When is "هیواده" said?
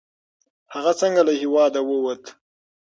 1.41-1.79